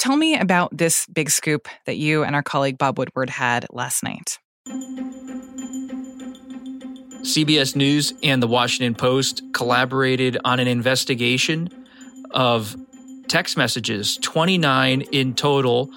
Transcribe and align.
tell 0.00 0.16
me 0.16 0.36
about 0.36 0.76
this 0.76 1.06
big 1.06 1.30
scoop 1.30 1.68
that 1.86 1.98
you 1.98 2.24
and 2.24 2.34
our 2.34 2.42
colleague 2.42 2.78
Bob 2.78 2.98
Woodward 2.98 3.30
had 3.30 3.66
last 3.70 4.02
night. 4.02 4.38
CBS 7.22 7.76
News 7.76 8.14
and 8.22 8.42
the 8.42 8.46
Washington 8.46 8.94
Post 8.94 9.42
collaborated 9.52 10.38
on 10.44 10.58
an 10.58 10.66
investigation 10.66 11.68
of 12.30 12.74
text 13.28 13.58
messages, 13.58 14.16
29 14.16 15.02
in 15.12 15.34
total, 15.34 15.90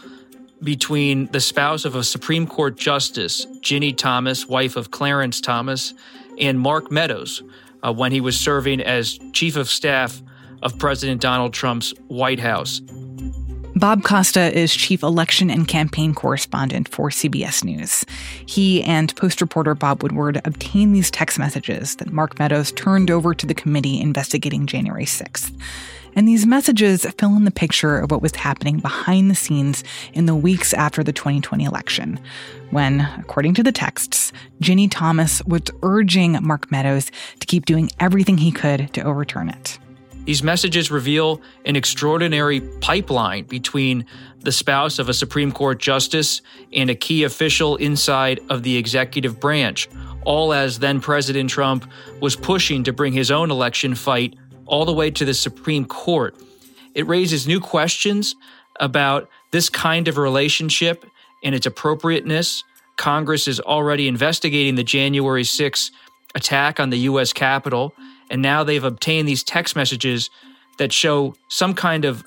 between 0.61 1.27
the 1.31 1.39
spouse 1.39 1.85
of 1.85 1.95
a 1.95 2.03
Supreme 2.03 2.45
Court 2.45 2.77
Justice, 2.77 3.45
Ginni 3.61 3.95
Thomas, 3.95 4.47
wife 4.47 4.75
of 4.75 4.91
Clarence 4.91 5.39
Thomas, 5.39 5.93
and 6.39 6.59
Mark 6.59 6.91
Meadows 6.91 7.41
uh, 7.83 7.93
when 7.93 8.11
he 8.11 8.19
was 8.19 8.37
serving 8.37 8.81
as 8.81 9.17
chief 9.31 9.55
of 9.55 9.69
staff 9.69 10.21
of 10.61 10.77
President 10.77 11.21
Donald 11.21 11.53
Trump's 11.53 11.93
White 12.07 12.39
House. 12.39 12.81
Bob 13.83 14.01
Costa 14.01 14.57
is 14.57 14.73
chief 14.73 15.03
election 15.03 15.49
and 15.49 15.67
campaign 15.67 16.13
correspondent 16.13 16.87
for 16.87 17.09
CBS 17.09 17.65
News. 17.65 18.05
He 18.45 18.81
and 18.81 19.13
Post 19.17 19.41
reporter 19.41 19.75
Bob 19.75 20.01
Woodward 20.01 20.39
obtained 20.45 20.95
these 20.95 21.11
text 21.11 21.37
messages 21.37 21.97
that 21.97 22.13
Mark 22.13 22.39
Meadows 22.39 22.71
turned 22.71 23.11
over 23.11 23.33
to 23.33 23.45
the 23.45 23.53
committee 23.53 23.99
investigating 23.99 24.67
January 24.67 25.03
6th. 25.03 25.51
And 26.15 26.25
these 26.25 26.45
messages 26.45 27.05
fill 27.17 27.35
in 27.35 27.43
the 27.43 27.51
picture 27.51 27.99
of 27.99 28.09
what 28.09 28.21
was 28.21 28.37
happening 28.37 28.79
behind 28.79 29.29
the 29.29 29.35
scenes 29.35 29.83
in 30.13 30.27
the 30.27 30.35
weeks 30.35 30.73
after 30.73 31.03
the 31.03 31.11
2020 31.11 31.65
election, 31.65 32.21
when, 32.69 33.01
according 33.19 33.53
to 33.55 33.63
the 33.63 33.73
texts, 33.73 34.31
Ginni 34.61 34.87
Thomas 34.89 35.43
was 35.43 35.63
urging 35.81 36.41
Mark 36.41 36.71
Meadows 36.71 37.11
to 37.41 37.47
keep 37.47 37.65
doing 37.65 37.91
everything 37.99 38.37
he 38.37 38.53
could 38.53 38.93
to 38.93 39.01
overturn 39.01 39.49
it. 39.49 39.77
These 40.25 40.41
messages 40.41 40.89
reveal 40.89 41.41
an 41.65 41.75
extraordinary 41.75 42.61
pipeline 42.61 43.43
between 43.43 44.05
the 44.39 44.51
spouse 44.51 44.99
of 44.99 45.09
a 45.09 45.13
Supreme 45.13 45.51
Court 45.51 45.79
justice 45.79 46.41
and 46.71 46.89
a 46.89 46.95
key 46.95 47.23
official 47.23 47.75
inside 47.75 48.39
of 48.49 48.63
the 48.63 48.77
executive 48.77 49.39
branch, 49.39 49.89
all 50.23 50.53
as 50.53 50.79
then 50.79 51.01
President 51.01 51.49
Trump 51.49 51.89
was 52.21 52.35
pushing 52.35 52.83
to 52.85 52.93
bring 52.93 53.11
his 53.11 53.31
own 53.31 53.51
election 53.51 53.95
fight 53.95 54.35
all 54.65 54.85
the 54.85 54.93
way 54.93 55.11
to 55.11 55.25
the 55.25 55.33
Supreme 55.33 55.83
Court. 55.85 56.35
It 56.95 57.05
raises 57.07 57.47
new 57.47 57.59
questions 57.59 58.35
about 58.79 59.29
this 59.51 59.69
kind 59.69 60.07
of 60.07 60.17
relationship 60.17 61.05
and 61.43 61.53
its 61.53 61.65
appropriateness. 61.65 62.63
Congress 62.95 63.47
is 63.47 63.59
already 63.59 64.07
investigating 64.07 64.75
the 64.75 64.83
January 64.83 65.43
6 65.43 65.91
attack 66.35 66.79
on 66.79 66.89
the 66.89 66.99
U.S. 66.99 67.33
Capitol 67.33 67.93
and 68.29 68.41
now 68.41 68.63
they've 68.63 68.83
obtained 68.83 69.27
these 69.27 69.43
text 69.43 69.75
messages 69.75 70.29
that 70.77 70.91
show 70.91 71.35
some 71.49 71.73
kind 71.73 72.05
of 72.05 72.23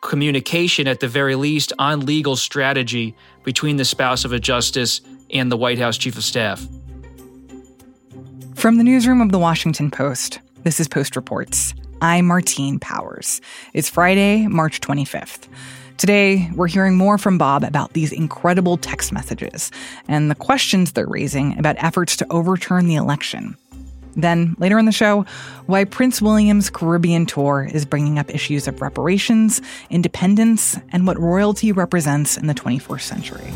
communication, 0.00 0.88
at 0.88 1.00
the 1.00 1.08
very 1.08 1.34
least, 1.34 1.72
on 1.78 2.00
legal 2.00 2.36
strategy 2.36 3.14
between 3.44 3.76
the 3.76 3.84
spouse 3.84 4.24
of 4.24 4.32
a 4.32 4.38
justice 4.38 5.00
and 5.30 5.52
the 5.52 5.56
White 5.56 5.78
House 5.78 5.98
chief 5.98 6.16
of 6.16 6.24
staff. 6.24 6.66
From 8.54 8.76
the 8.76 8.84
newsroom 8.84 9.20
of 9.20 9.32
the 9.32 9.38
Washington 9.38 9.90
Post, 9.90 10.40
this 10.64 10.80
is 10.80 10.88
Post 10.88 11.16
Reports. 11.16 11.74
I'm 12.02 12.26
Martine 12.26 12.78
Powers. 12.78 13.40
It's 13.74 13.88
Friday, 13.88 14.46
March 14.46 14.80
25th. 14.80 15.48
Today, 15.96 16.50
we're 16.54 16.66
hearing 16.66 16.96
more 16.96 17.18
from 17.18 17.36
Bob 17.36 17.62
about 17.62 17.92
these 17.92 18.10
incredible 18.10 18.78
text 18.78 19.12
messages 19.12 19.70
and 20.08 20.30
the 20.30 20.34
questions 20.34 20.92
they're 20.92 21.06
raising 21.06 21.58
about 21.58 21.76
efforts 21.78 22.16
to 22.16 22.26
overturn 22.30 22.86
the 22.86 22.94
election. 22.94 23.56
Then, 24.16 24.56
later 24.58 24.78
in 24.78 24.86
the 24.86 24.92
show, 24.92 25.24
why 25.66 25.84
Prince 25.84 26.20
William's 26.20 26.70
Caribbean 26.70 27.26
tour 27.26 27.68
is 27.72 27.84
bringing 27.84 28.18
up 28.18 28.28
issues 28.34 28.66
of 28.66 28.80
reparations, 28.82 29.60
independence, 29.88 30.78
and 30.90 31.06
what 31.06 31.18
royalty 31.18 31.72
represents 31.72 32.36
in 32.36 32.46
the 32.46 32.54
21st 32.54 33.02
century. 33.02 33.52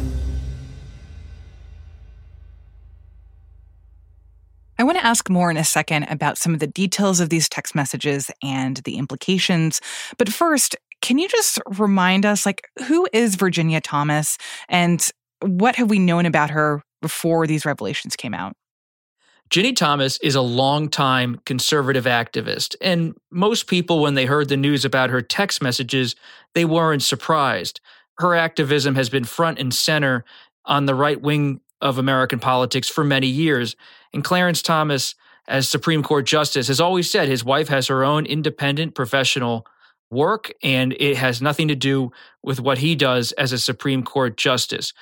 I 4.76 4.82
want 4.82 4.98
to 4.98 5.06
ask 5.06 5.30
more 5.30 5.50
in 5.50 5.56
a 5.56 5.64
second 5.64 6.04
about 6.04 6.36
some 6.36 6.52
of 6.52 6.60
the 6.60 6.66
details 6.66 7.20
of 7.20 7.28
these 7.28 7.48
text 7.48 7.74
messages 7.74 8.30
and 8.42 8.78
the 8.78 8.96
implications. 8.96 9.80
But 10.18 10.28
first, 10.28 10.76
can 11.00 11.18
you 11.18 11.28
just 11.28 11.60
remind 11.78 12.26
us, 12.26 12.44
like, 12.44 12.68
who 12.88 13.08
is 13.12 13.36
Virginia 13.36 13.80
Thomas 13.80 14.36
and 14.68 15.06
what 15.40 15.76
have 15.76 15.90
we 15.90 15.98
known 15.98 16.26
about 16.26 16.50
her 16.50 16.82
before 17.02 17.46
these 17.46 17.64
revelations 17.64 18.16
came 18.16 18.34
out? 18.34 18.54
Ginni 19.50 19.76
Thomas 19.76 20.18
is 20.18 20.34
a 20.34 20.40
longtime 20.40 21.40
conservative 21.44 22.06
activist, 22.06 22.74
and 22.80 23.14
most 23.30 23.66
people, 23.66 24.00
when 24.00 24.14
they 24.14 24.24
heard 24.24 24.48
the 24.48 24.56
news 24.56 24.84
about 24.84 25.10
her 25.10 25.20
text 25.20 25.62
messages, 25.62 26.16
they 26.54 26.64
weren't 26.64 27.02
surprised. 27.02 27.80
Her 28.18 28.34
activism 28.34 28.94
has 28.94 29.08
been 29.08 29.24
front 29.24 29.58
and 29.58 29.72
center 29.72 30.24
on 30.64 30.86
the 30.86 30.94
right 30.94 31.20
wing 31.20 31.60
of 31.80 31.98
American 31.98 32.38
politics 32.38 32.88
for 32.88 33.04
many 33.04 33.26
years. 33.26 33.76
And 34.12 34.24
Clarence 34.24 34.62
Thomas, 34.62 35.14
as 35.46 35.68
Supreme 35.68 36.02
Court 36.02 36.24
Justice, 36.24 36.68
has 36.68 36.80
always 36.80 37.10
said 37.10 37.28
his 37.28 37.44
wife 37.44 37.68
has 37.68 37.88
her 37.88 38.02
own 38.02 38.24
independent 38.24 38.94
professional 38.94 39.66
work, 40.10 40.52
and 40.62 40.94
it 40.98 41.16
has 41.16 41.42
nothing 41.42 41.68
to 41.68 41.74
do 41.74 42.12
with 42.42 42.60
what 42.60 42.78
he 42.78 42.94
does 42.94 43.32
as 43.32 43.52
a 43.52 43.58
Supreme 43.58 44.02
Court 44.02 44.36
Justice. 44.36 44.92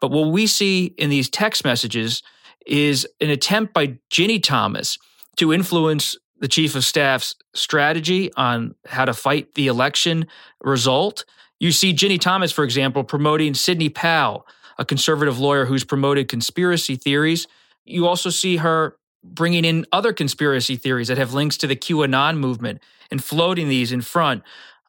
But 0.00 0.12
what 0.12 0.30
we 0.30 0.46
see 0.46 0.94
in 0.98 1.10
these 1.10 1.28
text 1.28 1.64
messages 1.64 2.22
is 2.68 3.06
an 3.20 3.30
attempt 3.30 3.72
by 3.72 3.98
Ginni 4.10 4.42
Thomas 4.42 4.98
to 5.36 5.52
influence 5.52 6.16
the 6.40 6.48
chief 6.48 6.74
of 6.74 6.84
staff's 6.84 7.34
strategy 7.54 8.32
on 8.34 8.74
how 8.86 9.04
to 9.04 9.14
fight 9.14 9.54
the 9.54 9.66
election 9.66 10.26
result. 10.62 11.24
You 11.58 11.72
see 11.72 11.92
Ginni 11.92 12.20
Thomas, 12.20 12.52
for 12.52 12.64
example, 12.64 13.02
promoting 13.02 13.54
Sidney 13.54 13.88
Powell, 13.88 14.46
a 14.78 14.84
conservative 14.84 15.40
lawyer 15.40 15.64
who's 15.64 15.84
promoted 15.84 16.28
conspiracy 16.28 16.94
theories. 16.94 17.48
You 17.84 18.06
also 18.06 18.30
see 18.30 18.58
her 18.58 18.96
bringing 19.24 19.64
in 19.64 19.84
other 19.92 20.12
conspiracy 20.12 20.76
theories 20.76 21.08
that 21.08 21.18
have 21.18 21.34
links 21.34 21.56
to 21.58 21.66
the 21.66 21.74
QAnon 21.74 22.38
movement 22.38 22.80
and 23.10 23.22
floating 23.22 23.68
these 23.68 23.90
in 23.90 24.00
front 24.00 24.42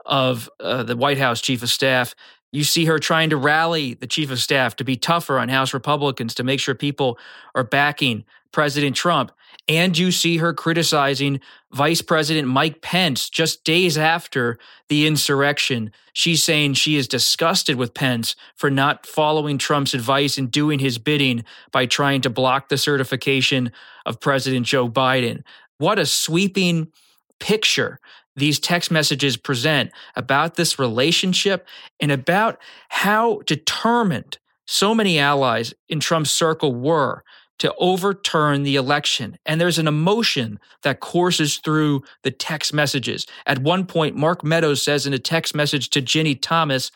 of 0.06 0.50
uh, 0.60 0.84
the 0.84 0.96
White 0.96 1.18
House 1.18 1.42
chief 1.42 1.64
of 1.64 1.70
staff. 1.70 2.16
You 2.52 2.64
see 2.64 2.86
her 2.86 3.00
trying 3.00 3.30
to 3.30 3.38
rally 3.38 3.94
the 3.94 4.08
chief 4.08 4.32
of 4.32 4.40
staff 4.40 4.76
to 4.78 4.84
be 4.84 4.96
tougher 4.96 5.38
on 5.38 5.50
House 5.50 5.74
Republicans 5.74 6.34
to 6.36 6.44
make 6.44 6.60
sure 6.60 6.74
people 6.74 7.20
are 7.54 7.64
backing 7.64 8.26
President 8.52 8.96
Trump. 8.96 9.32
And 9.68 9.96
you 9.96 10.12
see 10.12 10.38
her 10.38 10.52
criticizing 10.52 11.42
Vice 11.72 12.02
President 12.02 12.48
Mike 12.48 12.82
Pence 12.82 13.30
just 13.30 13.64
days 13.64 14.00
after 14.00 14.58
the 14.88 15.06
insurrection. 15.06 15.92
She's 16.14 16.42
saying 16.42 16.74
she 16.74 16.96
is 16.96 17.08
disgusted 17.08 17.76
with 17.76 17.94
Pence 17.94 18.36
for 18.56 18.72
not 18.72 19.06
following 19.06 19.60
Trump's 19.60 19.94
advice 19.94 20.40
and 20.40 20.50
doing 20.50 20.80
his 20.80 20.98
bidding 20.98 21.44
by 21.72 21.86
trying 21.86 22.22
to 22.22 22.32
block 22.32 22.70
the 22.70 22.78
certification 22.80 23.72
of 24.08 24.20
President 24.20 24.66
Joe 24.66 24.90
Biden. 24.90 25.44
What 25.78 26.00
a 26.00 26.06
sweeping 26.08 26.92
picture 27.40 28.00
these 28.40 28.60
text 28.60 28.92
messages 28.92 29.38
present 29.38 29.92
about 30.16 30.56
this 30.56 30.80
relationship 30.80 31.68
and 32.00 32.12
about 32.12 32.60
how 32.90 33.40
determined 33.46 34.38
so 34.66 34.94
many 34.94 35.20
allies 35.20 35.74
in 35.88 36.00
Trump's 36.00 36.32
circle 36.32 36.74
were 36.74 37.24
to 37.60 37.74
overturn 37.78 38.64
the 38.64 38.78
election. 38.78 39.38
And 39.46 39.60
there's 39.60 39.78
an 39.78 39.88
emotion 39.88 40.60
that 40.84 41.02
courses 41.02 41.58
through 41.58 42.04
the 42.24 42.32
text 42.32 42.74
messages. 42.74 43.28
At 43.46 43.60
one 43.60 43.86
point, 43.86 44.16
Mark 44.16 44.44
Meadows 44.44 44.82
says 44.82 45.06
in 45.06 45.14
a 45.14 45.20
text 45.20 45.54
message 45.54 45.90
to 45.90 46.02
Ginni 46.02 46.40
Thomas, 46.42 46.92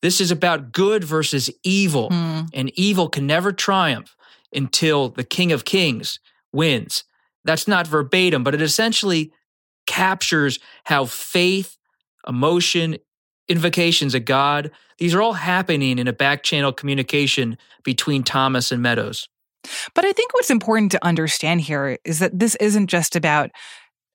this 0.00 0.20
is 0.20 0.30
about 0.30 0.72
good 0.72 1.04
versus 1.04 1.50
evil, 1.62 2.08
mm. 2.10 2.48
and 2.54 2.70
evil 2.78 3.08
can 3.08 3.26
never 3.26 3.52
triumph 3.52 4.16
until 4.52 5.08
the 5.08 5.24
King 5.24 5.52
of 5.52 5.64
Kings 5.64 6.20
wins. 6.52 7.04
That's 7.44 7.68
not 7.68 7.86
verbatim, 7.86 8.44
but 8.44 8.54
it 8.54 8.62
essentially 8.62 9.32
captures 9.88 10.60
how 10.84 11.06
faith, 11.06 11.76
emotion, 12.28 12.98
invocations 13.48 14.14
of 14.14 14.24
God, 14.24 14.70
these 14.98 15.14
are 15.14 15.22
all 15.22 15.32
happening 15.32 15.98
in 15.98 16.06
a 16.06 16.12
back 16.12 16.44
channel 16.44 16.72
communication 16.72 17.58
between 17.82 18.22
Thomas 18.22 18.70
and 18.70 18.82
Meadows. 18.82 19.28
But 19.94 20.04
I 20.04 20.12
think 20.12 20.34
what's 20.34 20.50
important 20.50 20.92
to 20.92 21.04
understand 21.04 21.62
here 21.62 21.98
is 22.04 22.20
that 22.20 22.38
this 22.38 22.54
isn't 22.56 22.86
just 22.86 23.16
about 23.16 23.50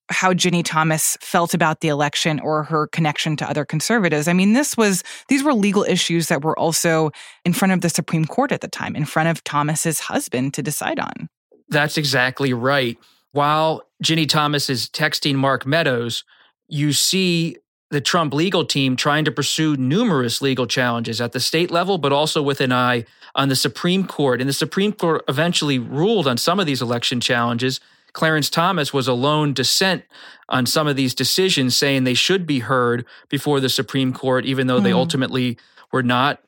how 0.10 0.34
Ginni 0.34 0.64
Thomas 0.64 1.18
felt 1.22 1.54
about 1.54 1.80
the 1.80 1.88
election 1.88 2.40
or 2.40 2.64
her 2.64 2.88
connection 2.88 3.36
to 3.38 3.50
other 3.50 3.66
conservatives. 3.66 4.28
I 4.28 4.34
mean, 4.34 4.54
this 4.54 4.78
was 4.78 5.04
these 5.28 5.44
were 5.44 5.54
legal 5.54 5.84
issues 5.84 6.28
that 6.28 6.44
were 6.44 6.58
also 6.60 7.12
in 7.46 7.54
front 7.54 7.72
of 7.72 7.82
the 7.82 7.90
Supreme 7.90 8.26
Court 8.26 8.52
at 8.52 8.62
the 8.62 8.68
time, 8.68 8.96
in 8.96 9.06
front 9.06 9.30
of 9.30 9.44
Thomas's 9.44 10.00
husband 10.00 10.54
to 10.54 10.62
decide 10.62 11.00
on. 11.00 11.30
That's 11.70 11.98
exactly 11.98 12.54
right. 12.54 12.98
While 13.34 13.84
Ginni 14.04 14.30
Thomas 14.30 14.70
is 14.70 14.88
texting 14.88 15.36
Mark 15.36 15.66
Meadows, 15.66 16.24
you 16.68 16.94
see 16.94 17.58
the 17.90 18.00
Trump 18.00 18.34
legal 18.34 18.64
team 18.64 18.96
trying 18.96 19.26
to 19.26 19.32
pursue 19.32 19.76
numerous 19.76 20.42
legal 20.42 20.66
challenges 20.66 21.20
at 21.20 21.32
the 21.32 21.40
state 21.40 21.70
level, 21.70 21.98
but 21.98 22.14
also 22.14 22.42
with 22.42 22.62
an 22.62 22.72
eye 22.72 23.06
on 23.36 23.50
the 23.50 23.56
Supreme 23.56 24.06
Court. 24.06 24.40
And 24.40 24.48
the 24.48 24.54
Supreme 24.54 24.94
Court 24.94 25.24
eventually 25.28 25.80
ruled 25.80 26.28
on 26.28 26.38
some 26.38 26.60
of 26.60 26.66
these 26.66 26.82
election 26.82 27.20
challenges, 27.20 27.80
Clarence 28.14 28.52
Thomas 28.52 28.94
was 28.94 29.08
a 29.08 29.14
lone 29.14 29.54
dissent 29.54 30.04
on 30.48 30.68
some 30.68 30.88
of 30.88 30.96
these 30.96 31.16
decisions, 31.16 31.76
saying 31.76 32.04
they 32.04 32.14
should 32.14 32.46
be 32.46 32.60
heard 32.60 33.06
before 33.30 33.60
the 33.60 33.70
Supreme 33.70 34.14
Court, 34.14 34.46
even 34.46 34.68
though 34.68 34.80
mm. 34.80 34.84
they 34.84 34.92
hmm. 34.92 34.98
ultimately 34.98 35.58
were 35.92 36.04
not. 36.04 36.40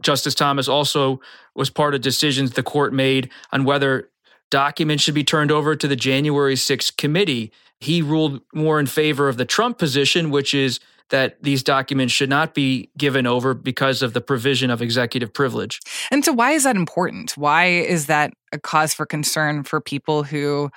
Justice 0.00 0.34
Thomas 0.34 0.68
also 0.68 1.20
was 1.54 1.68
part 1.68 1.94
of 1.94 2.00
decisions 2.00 2.52
the 2.52 2.62
court 2.62 2.92
made 2.92 3.30
on 3.52 3.64
whether 3.64 4.08
documents 4.50 5.02
should 5.02 5.14
be 5.14 5.24
turned 5.24 5.50
over 5.50 5.74
to 5.76 5.88
the 5.88 5.96
January 5.96 6.54
6th 6.54 6.96
committee. 6.96 7.52
He 7.80 8.02
ruled 8.02 8.42
more 8.52 8.78
in 8.78 8.86
favor 8.86 9.28
of 9.28 9.36
the 9.36 9.44
Trump 9.44 9.78
position, 9.78 10.30
which 10.30 10.52
is 10.52 10.80
that 11.10 11.42
these 11.42 11.62
documents 11.62 12.12
should 12.12 12.30
not 12.30 12.54
be 12.54 12.90
given 12.96 13.26
over 13.26 13.54
because 13.54 14.02
of 14.02 14.12
the 14.12 14.20
provision 14.20 14.70
of 14.70 14.80
executive 14.80 15.32
privilege. 15.32 15.80
And 16.10 16.24
so, 16.24 16.32
why 16.32 16.52
is 16.52 16.64
that 16.64 16.76
important? 16.76 17.36
Why 17.36 17.66
is 17.66 18.06
that 18.06 18.32
a 18.52 18.58
cause 18.58 18.94
for 18.94 19.06
concern 19.06 19.64
for 19.64 19.80
people 19.80 20.22
who 20.22 20.70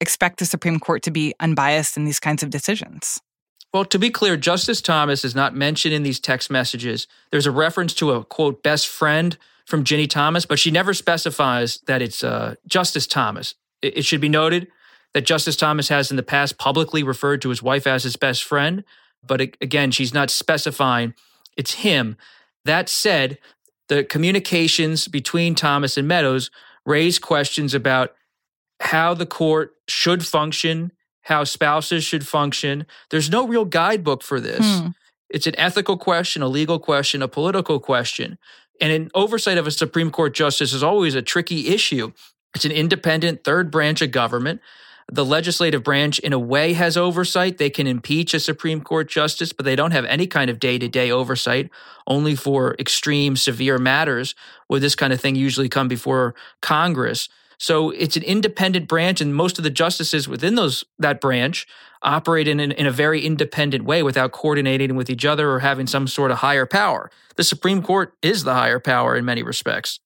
expect 0.00 0.38
the 0.38 0.46
Supreme 0.46 0.78
Court 0.78 1.02
to 1.04 1.10
be 1.10 1.34
unbiased 1.40 1.96
in 1.96 2.04
these 2.04 2.20
kinds 2.20 2.42
of 2.42 2.50
decisions? 2.50 3.20
Well, 3.72 3.84
to 3.86 3.98
be 3.98 4.10
clear, 4.10 4.36
Justice 4.36 4.80
Thomas 4.80 5.24
is 5.24 5.34
not 5.34 5.54
mentioned 5.54 5.92
in 5.92 6.02
these 6.02 6.20
text 6.20 6.50
messages. 6.50 7.06
There's 7.30 7.46
a 7.46 7.50
reference 7.50 7.92
to 7.94 8.12
a 8.12 8.24
quote, 8.24 8.62
best 8.62 8.86
friend 8.86 9.36
from 9.66 9.84
Ginni 9.84 10.08
Thomas, 10.08 10.46
but 10.46 10.58
she 10.58 10.70
never 10.70 10.94
specifies 10.94 11.80
that 11.86 12.00
it's 12.00 12.24
uh, 12.24 12.54
Justice 12.66 13.06
Thomas. 13.06 13.54
It, 13.82 13.98
it 13.98 14.04
should 14.04 14.20
be 14.20 14.28
noted 14.28 14.68
that 15.12 15.26
Justice 15.26 15.56
Thomas 15.56 15.88
has 15.88 16.10
in 16.10 16.16
the 16.16 16.22
past 16.22 16.58
publicly 16.58 17.02
referred 17.02 17.42
to 17.42 17.50
his 17.50 17.62
wife 17.62 17.86
as 17.86 18.04
his 18.04 18.16
best 18.16 18.44
friend, 18.44 18.84
but 19.26 19.40
again, 19.40 19.90
she's 19.90 20.14
not 20.14 20.30
specifying 20.30 21.14
it's 21.56 21.74
him. 21.74 22.16
That 22.64 22.88
said, 22.88 23.38
the 23.88 24.04
communications 24.04 25.08
between 25.08 25.54
Thomas 25.54 25.96
and 25.96 26.06
Meadows 26.06 26.50
raise 26.84 27.18
questions 27.18 27.74
about 27.74 28.14
how 28.80 29.14
the 29.14 29.26
court 29.26 29.74
should 29.88 30.24
function, 30.24 30.92
how 31.22 31.44
spouses 31.44 32.04
should 32.04 32.26
function. 32.26 32.86
There's 33.10 33.30
no 33.30 33.46
real 33.46 33.64
guidebook 33.64 34.22
for 34.22 34.38
this. 34.38 34.80
Hmm. 34.80 34.88
It's 35.28 35.46
an 35.46 35.58
ethical 35.58 35.96
question, 35.96 36.42
a 36.42 36.48
legal 36.48 36.78
question, 36.78 37.22
a 37.22 37.28
political 37.28 37.80
question. 37.80 38.38
And 38.80 38.92
an 38.92 39.10
oversight 39.14 39.58
of 39.58 39.66
a 39.66 39.70
Supreme 39.70 40.10
Court 40.10 40.34
justice 40.34 40.72
is 40.72 40.82
always 40.82 41.14
a 41.14 41.22
tricky 41.22 41.68
issue. 41.68 42.12
It's 42.54 42.64
an 42.64 42.72
independent 42.72 43.44
third 43.44 43.70
branch 43.70 44.02
of 44.02 44.10
government. 44.10 44.60
The 45.10 45.24
legislative 45.24 45.84
branch, 45.84 46.18
in 46.18 46.32
a 46.32 46.38
way, 46.38 46.72
has 46.72 46.96
oversight. 46.96 47.58
They 47.58 47.70
can 47.70 47.86
impeach 47.86 48.34
a 48.34 48.40
Supreme 48.40 48.80
Court 48.80 49.08
justice, 49.08 49.52
but 49.52 49.64
they 49.64 49.76
don't 49.76 49.92
have 49.92 50.04
any 50.06 50.26
kind 50.26 50.50
of 50.50 50.58
day 50.58 50.78
to 50.78 50.88
day 50.88 51.12
oversight. 51.12 51.70
Only 52.08 52.34
for 52.34 52.74
extreme, 52.78 53.36
severe 53.36 53.78
matters 53.78 54.34
would 54.68 54.82
this 54.82 54.96
kind 54.96 55.12
of 55.12 55.20
thing 55.20 55.36
usually 55.36 55.68
come 55.68 55.86
before 55.86 56.34
Congress. 56.60 57.28
So 57.58 57.90
it's 57.90 58.16
an 58.16 58.22
independent 58.22 58.88
branch, 58.88 59.20
and 59.20 59.34
most 59.34 59.58
of 59.58 59.64
the 59.64 59.70
justices 59.70 60.28
within 60.28 60.54
those 60.54 60.84
that 60.98 61.20
branch 61.20 61.66
operate 62.02 62.48
in, 62.48 62.60
in, 62.60 62.72
in, 62.72 62.86
a 62.86 62.90
very 62.90 63.24
independent 63.24 63.84
way 63.84 64.02
without 64.02 64.32
coordinating 64.32 64.96
with 64.96 65.08
each 65.10 65.24
other 65.24 65.50
or 65.50 65.60
having 65.60 65.86
some 65.86 66.06
sort 66.06 66.30
of 66.30 66.38
higher 66.38 66.66
power. 66.66 67.10
The 67.36 67.44
Supreme 67.44 67.82
Court 67.82 68.14
is 68.22 68.44
the 68.44 68.54
higher 68.54 68.78
power 68.78 69.16
in 69.16 69.24
many 69.24 69.42
respects. 69.42 69.98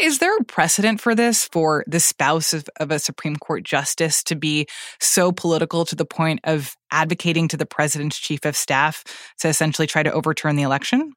Is 0.00 0.18
there 0.18 0.36
a 0.36 0.44
precedent 0.44 1.00
for 1.00 1.14
this 1.14 1.48
for 1.50 1.84
the 1.86 2.00
spouse 2.00 2.52
of, 2.52 2.66
of, 2.78 2.90
a 2.90 2.98
Supreme 2.98 3.36
Court 3.36 3.64
justice 3.64 4.22
to 4.24 4.36
be 4.36 4.66
so 5.00 5.32
political 5.32 5.84
to 5.86 5.96
the 5.96 6.04
point 6.04 6.40
of 6.44 6.76
advocating 6.90 7.48
to 7.48 7.56
the 7.56 7.66
president's 7.66 8.18
chief 8.18 8.44
of 8.44 8.54
staff 8.54 9.02
to 9.38 9.48
essentially 9.48 9.86
try 9.86 10.02
to 10.02 10.12
overturn 10.12 10.56
the 10.56 10.62
election? 10.62 11.12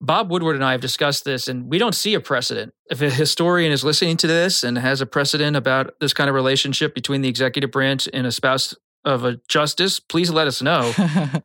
Bob 0.00 0.30
Woodward 0.30 0.54
and 0.54 0.64
I 0.64 0.72
have 0.72 0.80
discussed 0.80 1.24
this, 1.24 1.48
and 1.48 1.68
we 1.68 1.78
don't 1.78 1.94
see 1.94 2.14
a 2.14 2.20
precedent. 2.20 2.72
If 2.88 3.02
a 3.02 3.10
historian 3.10 3.72
is 3.72 3.82
listening 3.82 4.16
to 4.18 4.26
this 4.26 4.62
and 4.62 4.78
has 4.78 5.00
a 5.00 5.06
precedent 5.06 5.56
about 5.56 5.94
this 6.00 6.14
kind 6.14 6.28
of 6.28 6.34
relationship 6.34 6.94
between 6.94 7.20
the 7.20 7.28
executive 7.28 7.72
branch 7.72 8.08
and 8.12 8.26
a 8.26 8.32
spouse 8.32 8.74
of 9.04 9.24
a 9.24 9.40
justice, 9.48 9.98
please 9.98 10.30
let 10.30 10.46
us 10.46 10.62
know. 10.62 10.92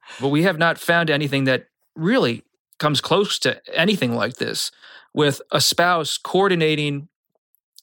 but 0.22 0.30
we 0.30 0.44
have 0.44 0.60
not 0.60 0.78
found 0.78 1.10
anything 1.10 1.46
that 1.46 1.68
really 1.96 2.44
comes 2.80 3.02
close 3.02 3.40
to 3.40 3.62
anything 3.74 4.14
like 4.16 4.36
this 4.36 4.72
with 5.14 5.42
a 5.52 5.62
spouse 5.62 6.18
coordinating 6.18 7.08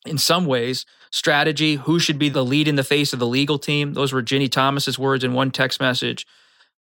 in 0.07 0.19
some 0.19 0.47
ways 0.47 0.85
strategy 1.11 1.77
who 1.77 1.99
should 1.99 2.19
be 2.19 2.29
the 2.29 2.45
lead 2.45 2.69
in 2.69 2.77
the 2.77 2.85
face 2.85 3.13
of 3.13 3.19
the 3.19 3.27
legal 3.27 3.59
team 3.59 3.95
those 3.95 4.13
were 4.13 4.23
ginni 4.23 4.51
thomas's 4.51 4.99
words 4.99 5.25
in 5.25 5.33
one 5.33 5.51
text 5.51 5.81
message 5.81 6.27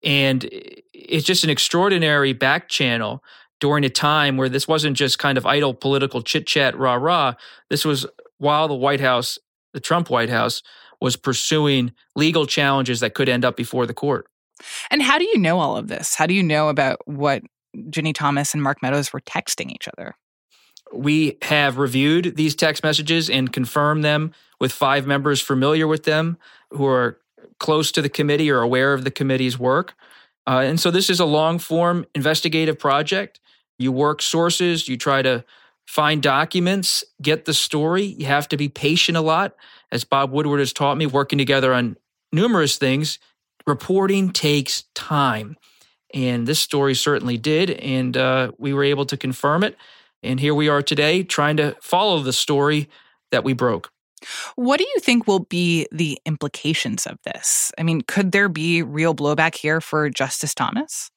and 0.03 0.49
it's 0.93 1.25
just 1.25 1.45
an 1.45 1.51
extraordinary 1.51 2.33
back 2.33 2.69
channel 2.69 3.23
during 3.61 3.85
a 3.85 3.91
time 3.91 4.37
where 4.37 4.49
this 4.49 4.69
wasn't 4.69 4.97
just 4.97 5.19
kind 5.19 5.39
of 5.39 5.47
idle 5.47 5.75
political 5.75 6.23
chit 6.23 6.47
chat, 6.47 6.77
rah 6.79 6.95
rah. 6.95 7.35
This 7.71 7.85
was 7.85 8.07
while 8.39 8.69
the 8.69 8.75
White 8.75 9.01
House, 9.01 9.39
the 9.73 9.81
Trump 9.81 10.11
White 10.11 10.31
House, 10.31 10.63
was 11.01 11.17
pursuing 11.17 11.93
legal 12.17 12.47
challenges 12.47 13.01
that 13.01 13.15
could 13.15 13.29
end 13.29 13.45
up 13.45 13.57
before 13.57 13.87
the 13.87 13.95
court. 13.95 14.27
And 14.91 15.03
how 15.03 15.19
do 15.19 15.25
you 15.25 15.39
know 15.39 15.59
all 15.59 15.77
of 15.77 15.89
this? 15.89 16.15
How 16.15 16.27
do 16.27 16.35
you 16.35 16.43
know 16.43 16.69
about 16.69 17.07
what 17.07 17.43
Ginni 17.77 18.15
Thomas 18.15 18.55
and 18.55 18.63
Mark 18.63 18.83
Meadows 18.83 19.13
were 19.13 19.21
texting 19.21 19.71
each 19.71 19.89
other? 19.89 20.15
We 20.93 21.39
have 21.43 21.79
reviewed 21.79 22.37
these 22.37 22.55
text 22.55 22.85
messages 22.85 23.29
and 23.29 23.53
confirmed 23.53 24.05
them 24.05 24.33
with 24.61 24.73
five 24.73 25.07
members 25.07 25.41
familiar 25.41 25.87
with 25.87 26.05
them 26.05 26.39
who 26.71 26.87
are 26.87 27.19
close 27.59 27.91
to 27.93 28.03
the 28.03 28.09
committee 28.09 28.51
or 28.51 28.61
aware 28.61 28.95
of 28.95 29.05
the 29.05 29.11
committee's 29.11 29.59
work. 29.59 29.95
Uh, 30.47 30.63
and 30.65 30.79
so 30.79 30.91
this 30.91 31.09
is 31.11 31.21
a 31.21 31.25
long 31.25 31.59
form 31.59 32.05
investigative 32.15 32.79
project. 32.79 33.41
You 33.79 33.93
work 33.93 34.23
sources, 34.23 34.89
you 34.89 34.97
try 34.97 35.23
to 35.23 35.45
find 35.87 36.23
documents, 36.23 37.05
get 37.21 37.45
the 37.45 37.55
story. 37.55 38.05
You 38.05 38.27
have 38.27 38.49
to 38.49 38.57
be 38.57 38.69
patient 38.69 39.17
a 39.17 39.21
lot. 39.21 39.55
As 39.93 40.05
Bob 40.05 40.33
Woodward 40.33 40.61
has 40.61 40.73
taught 40.73 40.97
me, 40.97 41.07
working 41.07 41.39
together 41.39 41.73
on 41.73 41.97
numerous 42.33 42.77
things, 42.77 43.19
reporting 43.67 44.31
takes 44.31 44.85
time. 44.95 45.57
And 46.13 46.47
this 46.47 46.61
story 46.61 46.95
certainly 46.95 47.37
did. 47.37 47.71
And 47.71 48.17
uh, 48.17 48.53
we 48.59 48.73
were 48.73 48.85
able 48.85 49.07
to 49.07 49.17
confirm 49.17 49.65
it. 49.65 49.77
And 50.23 50.41
here 50.41 50.55
we 50.55 50.69
are 50.69 50.83
today 50.83 51.23
trying 51.23 51.57
to 51.59 51.77
follow 51.83 52.21
the 52.21 52.33
story 52.33 52.89
that 53.31 53.45
we 53.45 53.53
broke. 53.53 53.91
What 54.57 54.79
do 54.79 54.85
you 54.85 55.01
think 55.01 55.27
will 55.27 55.41
be 55.41 55.87
the 55.93 56.19
implications 56.25 57.07
of 57.07 57.19
this? 57.25 57.73
I 57.79 57.83
mean, 57.83 58.01
could 58.01 58.33
there 58.33 58.49
be 58.49 58.83
real 58.83 59.15
blowback 59.15 59.55
here 59.55 59.81
for 59.81 60.09
Justice 60.09 60.55
Thomas? 60.55 61.11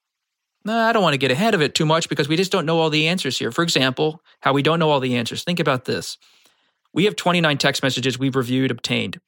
I 0.75 0.91
don't 0.91 1.03
want 1.03 1.13
to 1.13 1.19
get 1.19 1.31
ahead 1.31 1.53
of 1.53 1.61
it 1.61 1.75
too 1.75 1.85
much 1.85 2.09
because 2.09 2.27
we 2.27 2.35
just 2.35 2.51
don't 2.51 2.65
know 2.65 2.79
all 2.79 2.89
the 2.89 3.07
answers 3.07 3.37
here. 3.37 3.51
For 3.51 3.63
example, 3.63 4.21
how 4.41 4.53
we 4.53 4.63
don't 4.63 4.79
know 4.79 4.89
all 4.89 4.99
the 4.99 5.15
answers. 5.15 5.43
Think 5.43 5.59
about 5.59 5.85
this. 5.85 6.17
We 6.93 7.05
have 7.05 7.15
29 7.15 7.57
text 7.57 7.83
messages 7.83 8.17
we've 8.17 8.35
reviewed, 8.35 8.71
obtained 8.71 9.19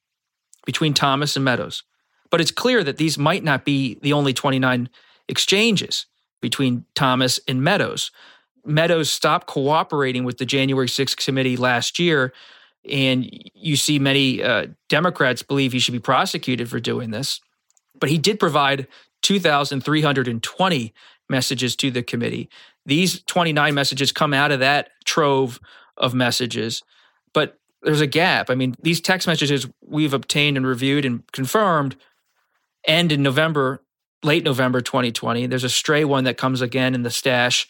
between 0.66 0.94
Thomas 0.94 1.36
and 1.36 1.44
Meadows. 1.44 1.82
But 2.30 2.40
it's 2.40 2.50
clear 2.50 2.84
that 2.84 2.96
these 2.96 3.18
might 3.18 3.44
not 3.44 3.64
be 3.64 3.98
the 4.02 4.12
only 4.12 4.32
29 4.32 4.88
exchanges 5.28 6.06
between 6.40 6.84
Thomas 6.94 7.40
and 7.46 7.62
Meadows. 7.62 8.10
Meadows 8.64 9.10
stopped 9.10 9.46
cooperating 9.46 10.24
with 10.24 10.38
the 10.38 10.46
January 10.46 10.86
6th 10.86 11.16
committee 11.24 11.56
last 11.56 11.98
year 11.98 12.32
and 12.88 13.28
you 13.54 13.76
see 13.76 13.98
many 13.98 14.42
uh, 14.42 14.66
Democrats 14.88 15.42
believe 15.42 15.72
he 15.72 15.78
should 15.78 15.92
be 15.92 15.98
prosecuted 15.98 16.68
for 16.68 16.80
doing 16.80 17.10
this. 17.10 17.40
But 17.98 18.08
he 18.08 18.18
did 18.18 18.40
provide 18.40 18.86
2,320 19.22 20.94
messages 21.30 21.76
to 21.76 21.90
the 21.90 22.02
committee. 22.02 22.50
These 22.84 23.22
29 23.22 23.72
messages 23.74 24.12
come 24.12 24.34
out 24.34 24.52
of 24.52 24.60
that 24.60 24.90
trove 25.04 25.60
of 25.96 26.12
messages. 26.12 26.82
But 27.32 27.58
there's 27.82 28.00
a 28.00 28.06
gap. 28.06 28.50
I 28.50 28.54
mean, 28.54 28.74
these 28.82 29.00
text 29.00 29.26
messages 29.26 29.66
we've 29.80 30.12
obtained 30.12 30.56
and 30.56 30.66
reviewed 30.66 31.04
and 31.04 31.22
confirmed 31.32 31.96
end 32.86 33.12
in 33.12 33.22
November, 33.22 33.82
late 34.22 34.44
November 34.44 34.80
2020. 34.80 35.46
There's 35.46 35.64
a 35.64 35.68
stray 35.68 36.04
one 36.04 36.24
that 36.24 36.36
comes 36.36 36.60
again 36.60 36.94
in 36.94 37.02
the 37.02 37.10
stash 37.10 37.68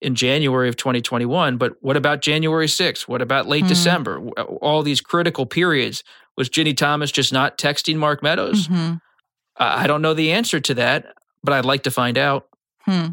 in 0.00 0.14
January 0.14 0.68
of 0.68 0.76
2021. 0.76 1.56
But 1.56 1.74
what 1.80 1.96
about 1.96 2.20
January 2.20 2.66
6th? 2.66 3.08
What 3.08 3.22
about 3.22 3.46
late 3.46 3.60
mm-hmm. 3.60 3.68
December? 3.68 4.18
All 4.60 4.82
these 4.82 5.00
critical 5.00 5.46
periods. 5.46 6.02
Was 6.36 6.48
Ginni 6.48 6.76
Thomas 6.76 7.12
just 7.12 7.32
not 7.32 7.58
texting 7.58 7.96
Mark 7.96 8.22
Meadows? 8.22 8.66
Mm-hmm. 8.66 8.94
I 9.56 9.86
don't 9.86 10.02
know 10.02 10.14
the 10.14 10.32
answer 10.32 10.58
to 10.58 10.74
that, 10.74 11.14
but 11.44 11.54
I'd 11.54 11.64
like 11.64 11.84
to 11.84 11.90
find 11.90 12.18
out. 12.18 12.48
Hmm. 12.84 13.08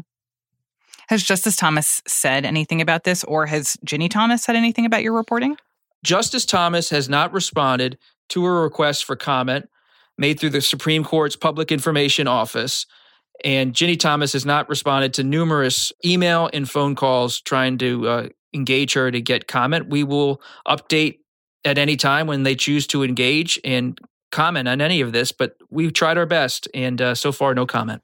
Has 1.08 1.22
Justice 1.22 1.56
Thomas 1.56 2.00
said 2.06 2.44
anything 2.44 2.80
about 2.80 3.04
this, 3.04 3.24
or 3.24 3.46
has 3.46 3.76
Ginni 3.84 4.10
Thomas 4.10 4.42
said 4.42 4.56
anything 4.56 4.86
about 4.86 5.02
your 5.02 5.12
reporting? 5.12 5.56
Justice 6.04 6.46
Thomas 6.46 6.90
has 6.90 7.08
not 7.08 7.32
responded 7.32 7.98
to 8.30 8.44
a 8.44 8.50
request 8.50 9.04
for 9.04 9.16
comment 9.16 9.68
made 10.18 10.38
through 10.38 10.50
the 10.50 10.60
Supreme 10.60 11.04
Court's 11.04 11.36
Public 11.36 11.72
Information 11.72 12.26
Office 12.26 12.86
and 13.44 13.72
Ginni 13.72 13.98
Thomas 13.98 14.32
has 14.32 14.46
not 14.46 14.68
responded 14.68 15.14
to 15.14 15.24
numerous 15.24 15.92
email 16.04 16.48
and 16.52 16.68
phone 16.68 16.94
calls 16.94 17.40
trying 17.40 17.78
to 17.78 18.08
uh, 18.08 18.28
engage 18.54 18.94
her 18.94 19.10
to 19.10 19.20
get 19.20 19.48
comment. 19.48 19.88
We 19.88 20.04
will 20.04 20.40
update 20.66 21.18
at 21.64 21.78
any 21.78 21.96
time 21.96 22.26
when 22.26 22.42
they 22.42 22.54
choose 22.54 22.86
to 22.88 23.02
engage 23.02 23.58
and 23.64 23.98
comment 24.30 24.68
on 24.68 24.80
any 24.80 25.00
of 25.00 25.12
this, 25.12 25.32
but 25.32 25.56
we've 25.70 25.92
tried 25.92 26.18
our 26.18 26.26
best, 26.26 26.66
and 26.72 27.00
uh, 27.00 27.14
so 27.14 27.32
far, 27.32 27.54
no 27.54 27.66
comment. 27.66 28.02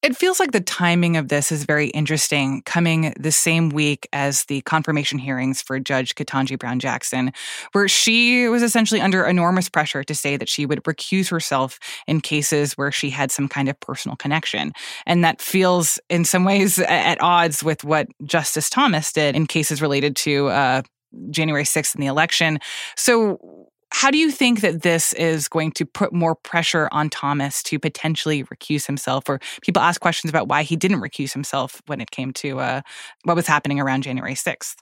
It 0.00 0.16
feels 0.16 0.38
like 0.38 0.52
the 0.52 0.60
timing 0.60 1.16
of 1.16 1.26
this 1.26 1.50
is 1.50 1.64
very 1.64 1.88
interesting, 1.88 2.62
coming 2.62 3.12
the 3.18 3.32
same 3.32 3.68
week 3.70 4.08
as 4.12 4.44
the 4.44 4.60
confirmation 4.60 5.18
hearings 5.18 5.60
for 5.60 5.80
Judge 5.80 6.14
Ketanji 6.14 6.56
Brown 6.56 6.78
Jackson, 6.78 7.32
where 7.72 7.88
she 7.88 8.46
was 8.46 8.62
essentially 8.62 9.00
under 9.00 9.26
enormous 9.26 9.68
pressure 9.68 10.04
to 10.04 10.14
say 10.14 10.36
that 10.36 10.48
she 10.48 10.66
would 10.66 10.84
recuse 10.84 11.28
herself 11.28 11.80
in 12.06 12.20
cases 12.20 12.74
where 12.74 12.92
she 12.92 13.10
had 13.10 13.32
some 13.32 13.48
kind 13.48 13.68
of 13.68 13.78
personal 13.80 14.14
connection. 14.16 14.72
And 15.04 15.24
that 15.24 15.42
feels, 15.42 15.98
in 16.08 16.24
some 16.24 16.44
ways, 16.44 16.78
at 16.78 17.20
odds 17.20 17.64
with 17.64 17.82
what 17.82 18.06
Justice 18.22 18.70
Thomas 18.70 19.12
did 19.12 19.34
in 19.34 19.46
cases 19.46 19.82
related 19.82 20.14
to 20.16 20.46
uh, 20.46 20.82
January 21.30 21.64
6th 21.64 21.94
and 21.94 22.02
the 22.04 22.08
election. 22.08 22.60
So, 22.96 23.68
how 23.90 24.10
do 24.10 24.18
you 24.18 24.30
think 24.30 24.60
that 24.60 24.82
this 24.82 25.12
is 25.14 25.48
going 25.48 25.72
to 25.72 25.86
put 25.86 26.12
more 26.12 26.34
pressure 26.34 26.88
on 26.92 27.08
Thomas 27.08 27.62
to 27.64 27.78
potentially 27.78 28.44
recuse 28.44 28.86
himself? 28.86 29.28
Or 29.28 29.40
people 29.62 29.82
ask 29.82 30.00
questions 30.00 30.30
about 30.30 30.48
why 30.48 30.62
he 30.62 30.76
didn't 30.76 31.00
recuse 31.00 31.32
himself 31.32 31.80
when 31.86 32.00
it 32.00 32.10
came 32.10 32.32
to 32.34 32.60
uh, 32.60 32.80
what 33.24 33.36
was 33.36 33.46
happening 33.46 33.80
around 33.80 34.02
January 34.02 34.34
6th. 34.34 34.76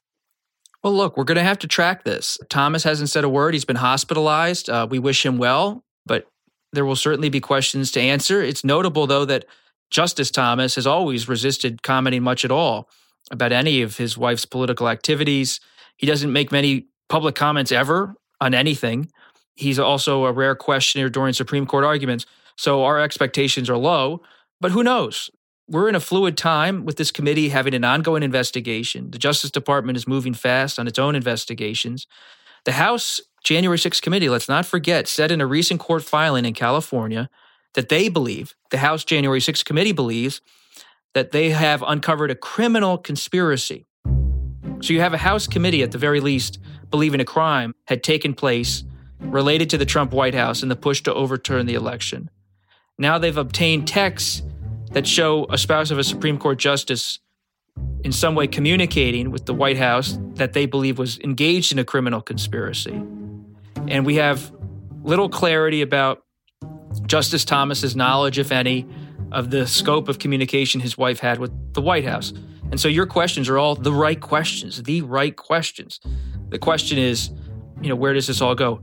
Well, 0.82 0.94
look, 0.94 1.16
we're 1.16 1.24
going 1.24 1.36
to 1.36 1.42
have 1.42 1.58
to 1.60 1.66
track 1.66 2.04
this. 2.04 2.38
Thomas 2.48 2.84
hasn't 2.84 3.10
said 3.10 3.24
a 3.24 3.28
word. 3.28 3.54
He's 3.54 3.64
been 3.64 3.76
hospitalized. 3.76 4.68
Uh, 4.68 4.86
we 4.88 4.98
wish 4.98 5.24
him 5.24 5.38
well, 5.38 5.84
but 6.04 6.26
there 6.72 6.84
will 6.84 6.96
certainly 6.96 7.28
be 7.28 7.40
questions 7.40 7.90
to 7.92 8.00
answer. 8.00 8.42
It's 8.42 8.64
notable, 8.64 9.06
though, 9.06 9.24
that 9.24 9.46
Justice 9.90 10.30
Thomas 10.30 10.74
has 10.74 10.86
always 10.86 11.28
resisted 11.28 11.82
commenting 11.82 12.22
much 12.22 12.44
at 12.44 12.50
all 12.50 12.88
about 13.30 13.52
any 13.52 13.82
of 13.82 13.96
his 13.96 14.18
wife's 14.18 14.44
political 14.44 14.88
activities. 14.88 15.60
He 15.96 16.06
doesn't 16.06 16.32
make 16.32 16.52
many 16.52 16.86
public 17.08 17.34
comments 17.34 17.72
ever 17.72 18.14
on 18.40 18.54
anything. 18.54 19.10
He's 19.54 19.78
also 19.78 20.24
a 20.24 20.32
rare 20.32 20.54
questioner 20.54 21.08
during 21.08 21.32
Supreme 21.32 21.66
Court 21.66 21.84
arguments. 21.84 22.26
So 22.56 22.84
our 22.84 23.00
expectations 23.00 23.68
are 23.70 23.76
low, 23.76 24.22
but 24.60 24.70
who 24.70 24.82
knows? 24.82 25.30
We're 25.68 25.88
in 25.88 25.94
a 25.94 26.00
fluid 26.00 26.36
time 26.36 26.84
with 26.84 26.96
this 26.96 27.10
committee 27.10 27.48
having 27.48 27.74
an 27.74 27.84
ongoing 27.84 28.22
investigation. 28.22 29.10
The 29.10 29.18
Justice 29.18 29.50
Department 29.50 29.96
is 29.96 30.06
moving 30.06 30.34
fast 30.34 30.78
on 30.78 30.86
its 30.86 30.98
own 30.98 31.16
investigations. 31.16 32.06
The 32.64 32.72
House 32.72 33.20
January 33.42 33.78
6th 33.78 34.02
committee, 34.02 34.28
let's 34.28 34.48
not 34.48 34.66
forget, 34.66 35.08
said 35.08 35.30
in 35.30 35.40
a 35.40 35.46
recent 35.46 35.80
court 35.80 36.04
filing 36.04 36.44
in 36.44 36.54
California 36.54 37.28
that 37.74 37.88
they 37.88 38.08
believe, 38.08 38.54
the 38.70 38.78
House 38.78 39.04
January 39.04 39.40
6th 39.40 39.64
committee 39.64 39.92
believes, 39.92 40.40
that 41.14 41.32
they 41.32 41.50
have 41.50 41.82
uncovered 41.86 42.30
a 42.30 42.34
criminal 42.34 42.98
conspiracy. 42.98 43.86
So 44.80 44.92
you 44.92 45.00
have 45.00 45.14
a 45.14 45.18
House 45.18 45.46
committee, 45.46 45.82
at 45.82 45.92
the 45.92 45.98
very 45.98 46.20
least, 46.20 46.58
believing 46.90 47.20
a 47.20 47.24
crime 47.24 47.74
had 47.86 48.02
taken 48.02 48.34
place 48.34 48.84
related 49.20 49.70
to 49.70 49.78
the 49.78 49.86
Trump 49.86 50.12
White 50.12 50.34
House 50.34 50.62
and 50.62 50.70
the 50.70 50.76
push 50.76 51.02
to 51.02 51.14
overturn 51.14 51.66
the 51.66 51.74
election. 51.74 52.30
Now 52.98 53.18
they've 53.18 53.36
obtained 53.36 53.88
texts 53.88 54.42
that 54.92 55.06
show 55.06 55.46
a 55.50 55.58
spouse 55.58 55.90
of 55.90 55.98
a 55.98 56.04
Supreme 56.04 56.38
Court 56.38 56.58
justice 56.58 57.18
in 58.04 58.12
some 58.12 58.34
way 58.34 58.46
communicating 58.46 59.30
with 59.30 59.46
the 59.46 59.54
White 59.54 59.76
House 59.76 60.18
that 60.34 60.52
they 60.52 60.66
believe 60.66 60.98
was 60.98 61.18
engaged 61.20 61.72
in 61.72 61.78
a 61.78 61.84
criminal 61.84 62.20
conspiracy. 62.20 63.02
And 63.88 64.06
we 64.06 64.16
have 64.16 64.52
little 65.02 65.28
clarity 65.28 65.82
about 65.82 66.22
Justice 67.06 67.44
Thomas's 67.44 67.96
knowledge, 67.96 68.38
if 68.38 68.52
any, 68.52 68.86
of 69.32 69.50
the 69.50 69.66
scope 69.66 70.08
of 70.08 70.18
communication 70.18 70.80
his 70.80 70.96
wife 70.96 71.18
had 71.18 71.38
with 71.38 71.52
the 71.74 71.82
White 71.82 72.04
House. 72.04 72.32
And 72.70 72.80
so 72.80 72.88
your 72.88 73.06
questions 73.06 73.48
are 73.48 73.58
all 73.58 73.74
the 73.74 73.92
right 73.92 74.20
questions, 74.20 74.82
the 74.82 75.02
right 75.02 75.34
questions. 75.36 76.00
The 76.48 76.58
question 76.58 76.98
is, 76.98 77.30
you 77.80 77.88
know, 77.88 77.96
where 77.96 78.14
does 78.14 78.26
this 78.26 78.40
all 78.40 78.54
go? 78.54 78.80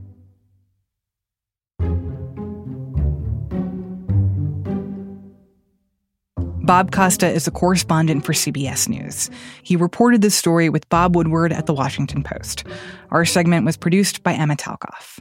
Bob 6.64 6.92
Costa 6.92 7.28
is 7.28 7.46
a 7.46 7.50
correspondent 7.50 8.24
for 8.24 8.32
CBS 8.32 8.88
News. 8.88 9.28
He 9.62 9.76
reported 9.76 10.22
this 10.22 10.34
story 10.34 10.70
with 10.70 10.88
Bob 10.88 11.14
Woodward 11.14 11.52
at 11.52 11.66
The 11.66 11.74
Washington 11.74 12.22
Post. 12.22 12.64
Our 13.10 13.26
segment 13.26 13.66
was 13.66 13.76
produced 13.76 14.22
by 14.22 14.32
Emma 14.32 14.56
Talkoff. 14.56 15.18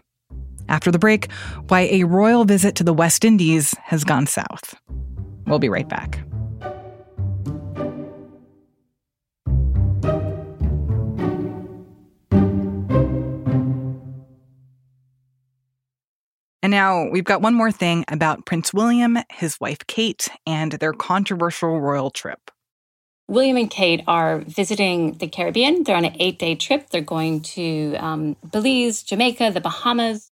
After 0.69 0.89
the 0.89 0.99
break, 0.99 1.29
why 1.67 1.81
a 1.81 2.05
royal 2.05 2.45
visit 2.45 2.75
to 2.75 2.85
the 2.85 2.93
West 2.93 3.25
Indies 3.25 3.75
has 3.83 4.05
gone 4.05 4.25
south. 4.25 4.75
We'll 5.45 5.59
be 5.59 5.67
right 5.67 5.87
back. 5.89 6.23
And 16.63 16.71
now 16.71 17.09
we've 17.09 17.25
got 17.25 17.41
one 17.41 17.53
more 17.53 17.73
thing 17.73 18.05
about 18.07 18.45
Prince 18.45 18.73
William, 18.73 19.17
his 19.29 19.59
wife 19.59 19.79
Kate, 19.85 20.29
and 20.47 20.71
their 20.71 20.93
controversial 20.93 21.81
royal 21.81 22.09
trip. 22.09 22.39
William 23.27 23.57
and 23.57 23.69
Kate 23.69 24.01
are 24.07 24.39
visiting 24.39 25.13
the 25.17 25.27
Caribbean. 25.27 25.83
They're 25.83 25.97
on 25.97 26.05
an 26.05 26.15
eight 26.19 26.39
day 26.39 26.55
trip. 26.55 26.89
They're 26.89 27.01
going 27.01 27.41
to 27.41 27.95
um, 27.95 28.37
Belize, 28.49 29.03
Jamaica, 29.03 29.51
the 29.53 29.59
Bahamas. 29.59 30.31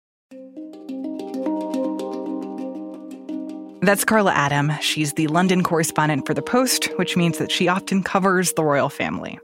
That's 3.83 4.07
Karla 4.07 4.33
Adam. 4.33 4.73
She's 4.81 5.13
the 5.13 5.27
London 5.27 5.63
correspondent 5.63 6.27
for 6.27 6.33
The 6.33 6.41
Post, 6.41 6.87
which 6.97 7.19
means 7.19 7.37
that 7.37 7.53
she 7.53 7.69
often 7.69 8.03
covers 8.03 8.55
the 8.55 8.65
royal 8.65 8.89
family. 8.89 9.39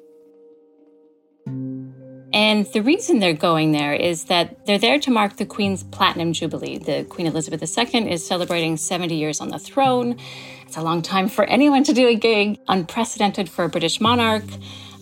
And 2.51 2.67
the 2.67 2.83
reason 2.83 3.21
they're 3.21 3.33
going 3.33 3.71
there 3.71 3.95
is 3.95 4.25
that 4.25 4.67
they're 4.67 4.77
there 4.77 4.99
to 4.99 5.11
mark 5.13 5.37
the 5.37 5.47
Queen's 5.47 5.85
Platinum 5.85 6.33
Jubilee. 6.33 6.79
The 6.79 7.05
Queen 7.05 7.29
Elizabeth 7.29 7.63
II 7.63 8.11
is 8.11 8.27
celebrating 8.27 8.77
70 8.77 9.15
years 9.15 9.41
on 9.41 9.51
the 9.51 9.59
throne. 9.61 10.17
It's 10.67 10.77
a 10.77 10.83
long 10.83 11.01
time 11.01 11.29
for 11.29 11.45
anyone 11.45 11.85
to 11.85 11.93
do 11.93 12.09
a 12.09 12.17
gig, 12.17 12.59
unprecedented 12.67 13.49
for 13.49 13.67
a 13.67 13.69
British 13.69 14.01
monarch. 14.01 14.43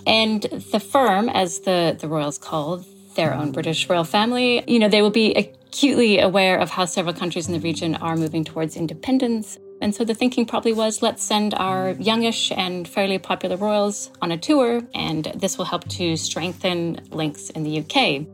And 0.06 0.42
the 0.42 0.78
firm, 0.78 1.30
as 1.30 1.60
the, 1.60 1.96
the 1.98 2.06
royals 2.06 2.36
call 2.36 2.84
their 3.16 3.32
own 3.32 3.52
British 3.52 3.88
royal 3.88 4.04
family, 4.04 4.62
you 4.70 4.78
know, 4.78 4.90
they 4.90 5.00
will 5.00 5.08
be 5.08 5.32
acutely 5.32 6.18
aware 6.18 6.58
of 6.58 6.68
how 6.68 6.84
several 6.84 7.14
countries 7.14 7.48
in 7.48 7.54
the 7.54 7.60
region 7.60 7.94
are 7.94 8.14
moving 8.14 8.44
towards 8.44 8.76
independence. 8.76 9.56
And 9.80 9.94
so 9.94 10.04
the 10.04 10.14
thinking 10.14 10.44
probably 10.44 10.72
was 10.72 11.02
let's 11.02 11.22
send 11.22 11.54
our 11.54 11.90
youngish 11.92 12.50
and 12.52 12.86
fairly 12.86 13.18
popular 13.18 13.56
royals 13.56 14.10
on 14.20 14.32
a 14.32 14.36
tour, 14.36 14.82
and 14.94 15.26
this 15.36 15.56
will 15.56 15.64
help 15.64 15.86
to 15.88 16.16
strengthen 16.16 17.00
links 17.10 17.50
in 17.50 17.62
the 17.62 17.80
UK. 17.80 18.26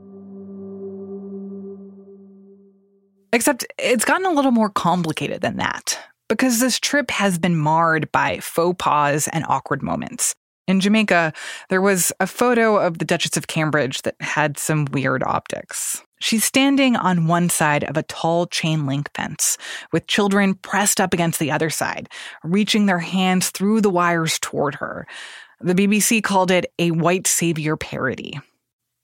Except 3.33 3.67
it's 3.79 4.05
gotten 4.05 4.27
a 4.27 4.33
little 4.33 4.53
more 4.53 4.71
complicated 4.71 5.41
than 5.41 5.57
that, 5.57 5.99
because 6.29 6.61
this 6.61 6.79
trip 6.79 7.11
has 7.11 7.39
been 7.39 7.57
marred 7.57 8.11
by 8.13 8.39
faux 8.39 8.77
pas 8.79 9.29
and 9.29 9.45
awkward 9.49 9.83
moments. 9.83 10.35
In 10.67 10.81
Jamaica, 10.81 11.35
there 11.69 11.83
was 11.83 12.11
a 12.21 12.27
photo 12.27 12.77
of 12.77 12.99
the 12.99 13.05
Duchess 13.05 13.37
of 13.37 13.49
Cambridge 13.49 14.01
that 14.03 14.15
had 14.21 14.57
some 14.57 14.87
weird 14.93 15.23
optics. 15.23 16.01
She's 16.25 16.43
standing 16.43 16.97
on 16.97 17.27
one 17.27 17.51
side 17.51 17.85
of 17.85 17.99
a 17.99 18.03
tall 18.03 18.47
chain 18.47 18.87
link 18.87 19.13
fence, 19.13 19.59
with 19.93 20.07
children 20.07 20.55
pressed 20.55 20.99
up 20.99 21.13
against 21.13 21.39
the 21.39 21.51
other 21.51 21.69
side, 21.69 22.09
reaching 22.43 22.87
their 22.87 23.01
hands 23.01 23.51
through 23.51 23.83
the 23.83 23.91
wires 23.91 24.39
toward 24.39 24.77
her. 24.77 25.07
The 25.61 25.75
BBC 25.75 26.23
called 26.23 26.51
it 26.51 26.73
a 26.79 26.93
white 26.93 27.27
savior 27.27 27.77
parody. 27.77 28.41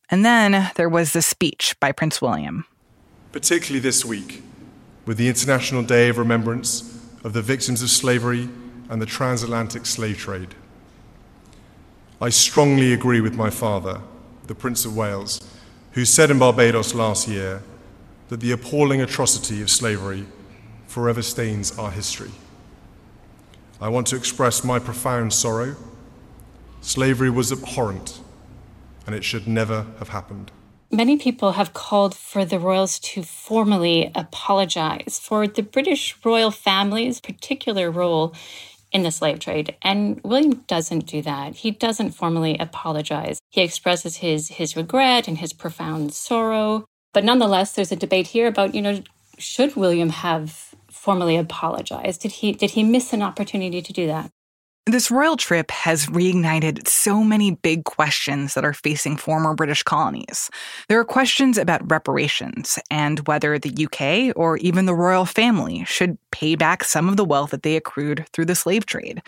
And 0.09 0.25
then 0.25 0.71
there 0.77 0.89
was 0.89 1.13
the 1.13 1.21
speech 1.21 1.77
by 1.79 1.93
Prince 1.93 2.23
William. 2.23 2.65
Particularly 3.33 3.81
this 3.81 4.03
week, 4.03 4.43
with 5.05 5.19
the 5.19 5.29
International 5.29 5.83
Day 5.83 6.09
of 6.09 6.17
Remembrance 6.17 7.05
of 7.23 7.35
the 7.35 7.43
Victims 7.43 7.83
of 7.83 7.91
Slavery 7.91 8.49
and 8.89 9.03
the 9.03 9.05
Transatlantic 9.05 9.85
Slave 9.85 10.17
Trade. 10.17 10.55
I 12.19 12.31
strongly 12.31 12.95
agree 12.95 13.21
with 13.21 13.35
my 13.35 13.51
father, 13.51 14.01
the 14.47 14.55
Prince 14.55 14.87
of 14.87 14.97
Wales 14.97 15.43
who 15.93 16.05
said 16.05 16.31
in 16.31 16.39
Barbados 16.39 16.95
last 16.95 17.29
year 17.29 17.63
that 18.29 18.41
the 18.41 18.53
appalling 18.53 19.01
atrocity 19.01 19.61
of 19.61 19.71
slavery 19.71 20.27
forever 20.87 21.23
stains 21.23 21.77
our 21.79 21.91
history. 21.91 22.31
I 23.81 23.89
want 23.89 24.07
to 24.09 24.17
express 24.17 24.63
my 24.63 24.79
profound 24.79 25.33
sorrow. 25.33 25.77
Slavery 26.81 27.31
was 27.31 27.51
abhorrent, 27.51 28.21
and 29.07 29.15
it 29.15 29.25
should 29.25 29.49
never 29.49 29.87
have 29.99 30.11
happened. 30.11 30.53
Many 30.93 31.17
people 31.17 31.53
have 31.53 31.73
called 31.73 32.17
for 32.17 32.45
the 32.45 32.59
royals 32.59 32.99
to 33.01 33.23
formally 33.23 34.11
apologize 34.15 35.21
for 35.23 35.47
the 35.47 35.63
British 35.63 36.17
royal 36.25 36.51
family's 36.51 37.21
particular 37.21 37.91
role 37.91 38.35
in 38.93 39.03
the 39.03 39.11
slave 39.11 39.39
trade. 39.39 39.77
And 39.83 40.21
William 40.25 40.65
doesn't 40.67 41.07
do 41.07 41.23
that. 41.23 41.57
He 41.57 41.71
doesn't 41.71 42.13
formally 42.13 42.57
apologize. 42.59 43.39
He 43.51 43.63
expresses 43.63 44.17
his 44.17 44.49
his 44.49 44.77
regret 44.77 45.29
and 45.29 45.39
his 45.39 45.53
profound 45.53 46.13
sorrow. 46.15 46.85
But 47.13 47.25
nonetheless, 47.25 47.73
there's 47.73 47.93
a 47.93 47.97
debate 47.97 48.29
here 48.29 48.47
about, 48.47 48.75
you 48.75 48.83
know, 48.83 49.03
should 49.39 49.75
William 49.77 50.11
have 50.11 50.75
formally 50.91 51.37
apologized? 51.37 52.21
Did 52.23 52.33
he 52.33 52.53
did 52.53 52.73
he 52.73 52.83
miss 52.83 53.13
an 53.13 53.23
opportunity 53.23 53.83
to 53.83 53.93
do 53.93 54.07
that? 54.07 54.31
This 54.87 55.11
royal 55.11 55.37
trip 55.37 55.71
has 55.71 56.07
reignited 56.07 56.89
so 56.89 57.23
many 57.23 57.51
big 57.51 57.85
questions 57.85 58.55
that 58.55 58.65
are 58.65 58.73
facing 58.73 59.19
former 59.19 59.55
British 59.55 59.83
colonies. 59.83 60.51
There 60.89 60.99
are 60.99 61.05
questions 61.05 61.59
about 61.59 61.89
reparations 61.91 62.79
and 62.91 63.21
whether 63.29 63.59
the 63.59 63.85
UK 63.85 64.35
or 64.35 64.57
even 64.57 64.87
the 64.87 64.95
royal 64.95 65.27
family 65.27 65.85
should 65.85 66.17
pay 66.33 66.55
back 66.55 66.83
some 66.83 67.11
of 67.11 67.19
the 67.19 67.27
wealth 67.27 67.51
that 67.51 67.63
they 67.63 67.77
accrued 67.77 68.27
through 68.33 68.47
the 68.47 68.55
slave 68.55 68.87
trade. 68.87 69.23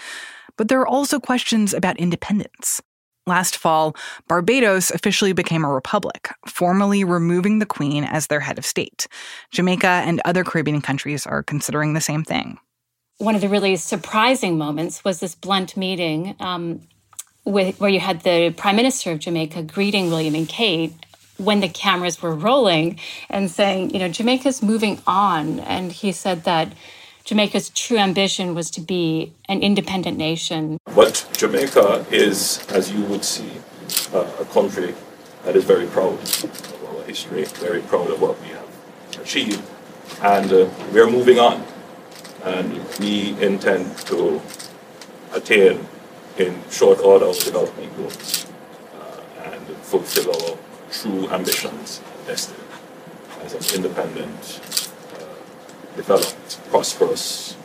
But 0.57 0.69
there 0.69 0.81
are 0.81 0.89
also 0.89 1.21
questions 1.21 1.75
about 1.75 1.99
independence. 1.99 2.81
Last 3.27 3.57
fall, 3.57 3.95
Barbados 4.29 4.91
officially 4.91 5.35
became 5.35 5.65
a 5.65 5.73
republic, 5.73 6.31
formally 6.47 7.05
removing 7.05 7.59
the 7.59 7.67
Queen 7.67 8.05
as 8.05 8.27
their 8.27 8.41
head 8.41 8.59
of 8.59 8.67
state. 8.67 9.07
Jamaica 9.51 9.87
and 9.87 10.21
other 10.25 10.45
Caribbean 10.45 10.81
countries 10.81 11.27
are 11.27 11.43
considering 11.43 11.93
the 11.93 12.01
same 12.01 12.25
thing 12.25 12.59
one 13.23 13.37
of 13.37 13.41
the 13.41 13.49
really 13.49 13.77
surprising 13.77 14.59
moments 14.59 15.05
was 15.05 15.21
this 15.21 15.37
blunt 15.37 15.77
meeting 15.77 16.35
um, 16.41 16.81
with, 17.45 17.79
where 17.81 17.89
you 17.89 18.01
had 18.01 18.23
the 18.23 18.53
Prime 18.57 18.75
Minister 18.75 19.13
of 19.13 19.21
Jamaica 19.21 19.63
greeting 19.63 20.11
William 20.11 20.35
and 20.35 20.49
Kate 20.49 20.93
when 21.39 21.61
the 21.61 21.69
cameras 21.69 22.21
were 22.21 22.35
rolling 22.35 22.99
and 23.31 23.49
saying, 23.49 23.91
you 23.91 24.01
know, 24.01 24.09
Jamaica's 24.09 24.61
moving 24.61 25.01
on. 25.07 25.61
And 25.61 25.93
he 25.93 26.11
said 26.11 26.43
that 26.45 26.73
Jamaica's 27.23 27.71
true 27.71 27.97
ambition 27.97 28.57
was 28.57 28.73
to 28.73 28.81
be 28.81 29.33
an 29.49 29.63
independent 29.63 30.19
nation. 30.19 30.79
But 30.93 31.29
Jamaica 31.37 32.07
is, 32.11 32.67
as 32.71 32.93
you 32.93 33.05
would 33.05 33.25
see, 33.25 33.53
uh, 34.13 34.29
a 34.41 34.45
country 34.47 34.95
that 35.45 35.55
is 35.55 35.63
very 35.63 35.87
proud 35.87 36.15
of 36.15 36.85
our 36.89 37.05
history, 37.05 37.45
very 37.45 37.83
proud 37.83 38.11
of 38.11 38.21
what 38.21 38.41
we 38.41 38.49
have 38.49 39.21
achieved, 39.21 39.63
and 40.23 40.53
uh, 40.53 40.69
we 40.93 41.01
are 41.01 41.09
moving 41.09 41.39
on 41.39 41.65
and 42.45 42.99
we 42.99 43.41
intend 43.41 43.97
to 43.99 44.41
attain 45.35 45.87
in 46.39 46.63
short 46.71 46.99
order 47.01 47.27
our 47.27 47.35
development 47.35 47.97
goals 47.97 48.47
uh, 48.95 49.21
and 49.45 49.67
fulfill 49.79 50.31
our 50.31 50.59
true 50.91 51.29
ambitions 51.31 52.01
as 52.29 52.53
an 53.55 53.77
independent, 53.77 54.61
uh, 55.15 55.97
developed, 55.97 56.61
prosperous 56.71 57.57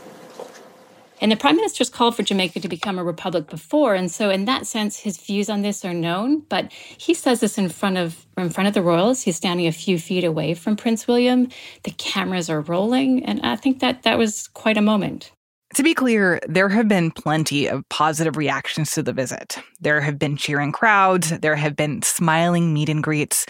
and 1.19 1.31
the 1.31 1.35
prime 1.35 1.55
minister's 1.55 1.89
called 1.89 2.15
for 2.15 2.23
Jamaica 2.23 2.59
to 2.59 2.67
become 2.67 2.99
a 2.99 3.03
republic 3.03 3.49
before, 3.49 3.95
and 3.95 4.11
so 4.11 4.29
in 4.29 4.45
that 4.45 4.67
sense, 4.67 4.99
his 4.99 5.17
views 5.17 5.49
on 5.49 5.61
this 5.61 5.83
are 5.83 5.93
known. 5.93 6.41
But 6.49 6.71
he 6.71 7.13
says 7.13 7.39
this 7.39 7.57
in 7.57 7.69
front 7.69 7.97
of 7.97 8.25
in 8.37 8.49
front 8.49 8.67
of 8.67 8.73
the 8.73 8.81
royals. 8.81 9.21
He's 9.21 9.35
standing 9.35 9.67
a 9.67 9.71
few 9.71 9.97
feet 9.97 10.23
away 10.23 10.53
from 10.53 10.75
Prince 10.75 11.07
William. 11.07 11.49
The 11.83 11.91
cameras 11.91 12.49
are 12.49 12.61
rolling, 12.61 13.25
and 13.25 13.41
I 13.41 13.55
think 13.55 13.79
that 13.79 14.03
that 14.03 14.17
was 14.17 14.47
quite 14.49 14.77
a 14.77 14.81
moment. 14.81 15.31
To 15.75 15.83
be 15.83 15.93
clear, 15.93 16.39
there 16.47 16.69
have 16.69 16.87
been 16.87 17.11
plenty 17.11 17.67
of 17.67 17.87
positive 17.89 18.37
reactions 18.37 18.91
to 18.91 19.03
the 19.03 19.11
visit. 19.11 19.59
There 19.81 19.99
have 19.99 20.17
been 20.17 20.37
cheering 20.37 20.71
crowds, 20.71 21.37
there 21.39 21.57
have 21.57 21.75
been 21.75 22.01
smiling 22.03 22.73
meet 22.73 22.87
and 22.87 23.03
greets, 23.03 23.45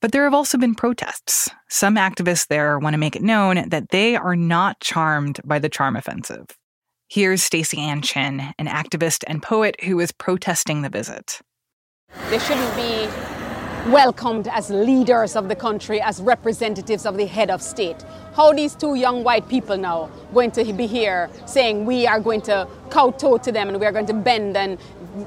but 0.00 0.12
there 0.12 0.24
have 0.24 0.34
also 0.34 0.56
been 0.56 0.74
protests. 0.74 1.50
Some 1.68 1.96
activists 1.96 2.46
there 2.46 2.78
want 2.78 2.94
to 2.94 2.98
make 2.98 3.16
it 3.16 3.22
known 3.22 3.68
that 3.68 3.90
they 3.90 4.16
are 4.16 4.36
not 4.36 4.80
charmed 4.80 5.40
by 5.44 5.58
the 5.58 5.68
charm 5.68 5.94
offensive. 5.94 6.46
Here's 7.10 7.40
Staceyann 7.40 8.04
Chin, 8.04 8.52
an 8.58 8.66
activist 8.66 9.24
and 9.26 9.42
poet 9.42 9.82
who 9.84 9.98
is 9.98 10.12
protesting 10.12 10.82
the 10.82 10.90
visit. 10.90 11.40
They 12.28 12.38
shouldn't 12.38 12.76
be 12.76 13.08
welcomed 13.90 14.46
as 14.48 14.68
leaders 14.68 15.34
of 15.34 15.48
the 15.48 15.56
country, 15.56 16.02
as 16.02 16.20
representatives 16.20 17.06
of 17.06 17.16
the 17.16 17.24
head 17.24 17.50
of 17.50 17.62
state. 17.62 18.04
How 18.34 18.52
these 18.52 18.74
two 18.74 18.94
young 18.94 19.24
white 19.24 19.48
people 19.48 19.78
now 19.78 20.10
going 20.34 20.50
to 20.50 20.70
be 20.74 20.86
here 20.86 21.30
saying 21.46 21.86
we 21.86 22.06
are 22.06 22.20
going 22.20 22.42
to 22.42 22.68
kowtow 22.90 23.38
to 23.38 23.52
them 23.52 23.70
and 23.70 23.80
we 23.80 23.86
are 23.86 23.92
going 23.92 24.04
to 24.04 24.12
bend 24.12 24.54
and, 24.58 24.78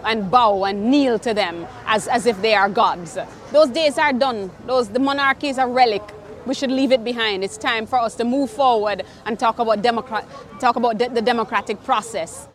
and 0.03 0.29
bow 0.29 0.65
and 0.65 0.91
kneel 0.91 1.17
to 1.17 1.33
them 1.33 1.65
as, 1.87 2.07
as 2.07 2.27
if 2.27 2.39
they 2.43 2.53
are 2.53 2.69
gods. 2.69 3.17
Those 3.51 3.69
days 3.69 3.97
are 3.97 4.13
done. 4.13 4.51
Those 4.67 4.89
the 4.89 4.99
monarchy 4.99 5.47
is 5.47 5.57
a 5.57 5.65
relic 5.65 6.03
we 6.45 6.53
should 6.53 6.71
leave 6.71 6.91
it 6.91 7.03
behind. 7.03 7.43
It's 7.43 7.57
time 7.57 7.85
for 7.85 7.99
us 7.99 8.15
to 8.15 8.23
move 8.23 8.49
forward 8.49 9.03
and 9.25 9.37
talk 9.39 9.59
about 9.59 9.81
democrat 9.81 10.27
talk 10.59 10.75
about 10.75 10.97
de- 10.97 11.09
the 11.09 11.21
democratic 11.21 11.83
process. 11.83 12.47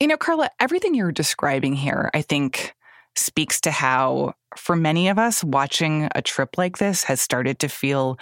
You 0.00 0.08
know, 0.08 0.16
Karla, 0.16 0.50
everything 0.58 0.94
you're 0.94 1.12
describing 1.12 1.74
here, 1.74 2.10
I 2.12 2.22
think 2.22 2.74
speaks 3.14 3.60
to 3.60 3.70
how 3.70 4.34
for 4.56 4.74
many 4.74 5.08
of 5.08 5.18
us 5.18 5.44
watching 5.44 6.08
a 6.14 6.22
trip 6.22 6.58
like 6.58 6.78
this 6.78 7.04
has 7.04 7.20
started 7.20 7.58
to 7.60 7.68
feel 7.68 8.18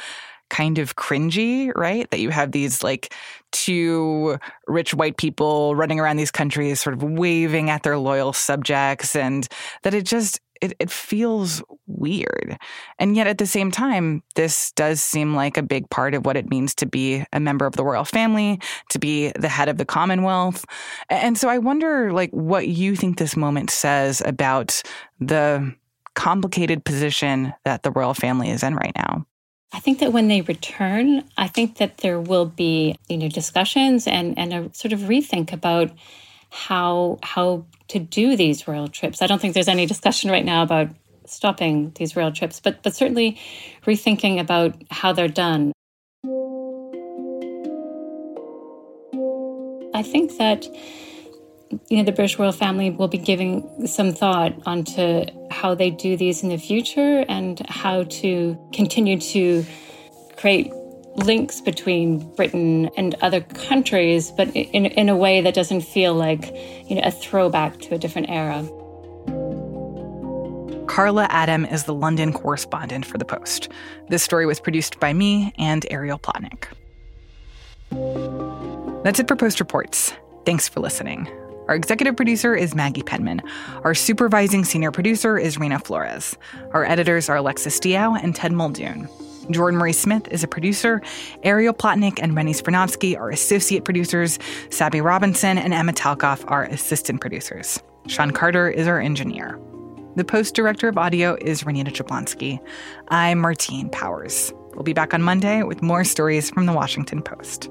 kind 0.50 0.78
of 0.78 0.97
cringy, 0.97 1.73
right? 1.76 2.11
That 2.11 2.20
you 2.20 2.30
have 2.30 2.52
these 2.52 2.82
like 2.82 3.14
two 3.52 4.37
rich 4.66 4.92
white 4.92 5.16
people 5.16 5.75
running 5.76 6.00
around 6.00 6.16
these 6.16 6.30
countries 6.30 6.80
sort 6.80 6.94
of 6.94 7.02
waving 7.02 7.70
at 7.70 7.85
their 7.85 7.97
loyal 7.97 8.32
subjects 8.32 9.16
and 9.16 9.49
that 9.82 9.94
it 9.94 10.04
just 10.04 10.40
it, 10.61 10.75
it 10.79 10.90
feels 10.90 11.62
weird. 11.87 12.59
And 12.99 13.16
yet 13.16 13.27
at 13.27 13.38
the 13.38 13.46
same 13.46 13.70
time, 13.70 14.23
this 14.35 14.73
does 14.73 15.03
seem 15.03 15.35
like 15.35 15.57
a 15.57 15.62
big 15.62 15.88
part 15.90 16.14
of 16.14 16.27
what 16.27 16.37
it 16.37 16.51
means 16.51 16.75
to 16.77 16.87
be 16.87 17.25
a 17.33 17.40
member 17.40 17.66
of 17.66 17.77
the 17.77 17.85
royal 17.85 18.05
family, 18.05 18.61
to 18.90 18.99
be 18.99 19.33
the 19.38 19.49
head 19.49 19.68
of 19.68 19.79
the 19.79 19.85
Commonwealth. 19.85 20.64
And 21.09 21.37
so 21.37 21.49
I 21.49 21.59
wonder 21.59 22.12
like 22.12 22.31
what 22.31 22.68
you 22.68 22.96
think 22.96 23.18
this 23.18 23.37
moment 23.37 23.70
says 23.70 24.23
about 24.25 24.83
the 25.18 25.75
complicated 26.14 26.85
position 26.85 27.55
that 27.64 27.83
the 27.83 27.90
royal 27.90 28.14
family 28.14 28.51
is 28.51 28.62
in 28.62 28.75
right 28.75 28.92
now. 28.96 29.27
I 29.73 29.79
think 29.79 30.01
that 30.01 30.12
when 30.12 30.29
they 30.29 30.40
return, 30.40 31.23
I 31.38 31.46
think 31.46 31.79
that 31.79 31.99
there 31.99 32.20
will 32.20 32.46
be, 32.46 32.96
you 33.09 33.16
know, 33.16 33.29
discussions 33.29 34.07
and, 34.07 34.37
and 34.37 34.53
a 34.53 34.75
sort 34.75 34.92
of 34.92 35.01
rethink 35.01 35.53
about 35.53 35.90
how 36.51 37.19
how 37.23 37.65
to 37.89 37.99
do 37.99 38.37
these 38.37 38.67
royal 38.67 38.89
trips. 38.89 39.23
I 39.23 39.27
don't 39.27 39.41
think 39.41 39.55
there's 39.55 39.69
any 39.69 39.87
discussion 39.87 40.31
right 40.31 40.45
now 40.45 40.63
about 40.63 40.89
stopping 41.27 41.93
these 41.97 42.17
royal 42.17 42.33
trips, 42.33 42.61
but 42.61 42.83
but 42.83 42.95
certainly 42.95 43.39
rethinking 43.87 44.41
about 44.41 44.75
how 44.91 45.13
they're 45.13 45.29
done. 45.29 45.73
I 49.95 50.03
think 50.03 50.39
that 50.39 50.67
you 51.89 51.99
know 51.99 52.05
the 52.05 52.13
British 52.13 52.39
royal 52.39 52.53
family 52.53 52.91
will 52.91 53.09
be 53.09 53.19
giving 53.19 53.87
some 53.87 54.13
thought 54.13 54.55
onto 54.67 55.25
how 55.51 55.75
they 55.75 55.91
do 55.91 56.17
these 56.17 56.43
in 56.43 56.49
the 56.49 56.59
future 56.59 57.25
and 57.29 57.61
how 57.69 58.05
to 58.05 58.59
continue 58.73 59.21
to 59.21 59.65
create 60.37 60.73
links 61.16 61.61
between 61.61 62.18
Britain 62.35 62.90
and 62.96 63.14
other 63.20 63.40
countries, 63.40 64.31
but 64.31 64.49
in, 64.49 64.87
in 64.87 65.09
a 65.09 65.16
way 65.16 65.40
that 65.40 65.55
doesn't 65.55 65.83
feel 65.83 66.14
like 66.14 66.55
you 66.88 66.96
know 66.96 67.03
a 67.05 67.11
throwback 67.11 67.79
to 67.81 67.94
a 67.94 67.99
different 67.99 68.31
era. 68.31 68.68
Karla 70.87 71.29
Adam 71.31 71.64
is 71.64 71.85
the 71.85 71.94
London 71.94 72.33
correspondent 72.33 73.07
for 73.07 73.16
The 73.16 73.25
Post. 73.25 73.68
This 74.09 74.25
story 74.25 74.44
was 74.44 74.59
produced 74.59 74.99
by 74.99 75.12
me 75.12 75.53
and 75.57 75.87
Ariel 75.88 76.18
Plotnick. 76.18 76.64
That's 79.05 79.20
it 79.20 79.29
for 79.29 79.37
Post 79.37 79.61
Reports. 79.61 80.12
Thanks 80.44 80.68
for 80.68 80.81
listening. 80.81 81.29
Our 81.68 81.77
executive 81.77 82.16
producer 82.16 82.57
is 82.57 82.75
Maggie 82.75 83.05
Penman. 83.05 83.40
Our 83.85 83.94
supervising 83.94 84.64
senior 84.64 84.90
producer 84.90 85.38
is 85.38 85.59
Reena 85.59 85.83
Flores. 85.83 86.37
Our 86.73 86.85
editors 86.85 87.29
are 87.29 87.37
Alexis 87.37 87.79
Diao 87.79 88.20
and 88.20 88.35
Ted 88.35 88.51
Muldoon. 88.51 89.09
Jordan 89.53 89.79
Marie 89.79 89.93
Smith 89.93 90.29
is 90.29 90.43
a 90.43 90.49
producer. 90.49 91.03
Ariel 91.43 91.75
Plotnick 91.75 92.19
and 92.23 92.35
Rennie 92.35 92.53
Svirnovskiy 92.53 93.19
are 93.19 93.31
associate 93.31 93.85
producers. 93.85 94.39
Sabby 94.71 95.01
Robinson 95.01 95.59
and 95.59 95.75
Emma 95.75 95.93
Talkoff 95.93 96.45
are 96.51 96.65
assistant 96.65 97.21
producers. 97.21 97.81
Sean 98.07 98.31
Carter 98.31 98.69
is 98.69 98.87
our 98.87 99.01
engineer. 99.01 99.59
The 100.17 100.25
post 100.25 100.55
director 100.55 100.89
of 100.89 100.99
audio 100.99 101.37
is 101.41 101.63
Renita 101.63 101.89
Jablonski. 101.89 102.59
I'm 103.09 103.39
Martine 103.39 103.89
Powers. 103.91 104.53
We'll 104.75 104.83
be 104.83 104.93
back 104.93 105.15
on 105.15 105.23
Monday 105.23 105.63
with 105.63 105.83
more 105.83 106.05
stories 106.05 106.51
from 106.51 106.67
the 106.67 106.73
Washington 106.73 107.23
Post. 107.23 107.69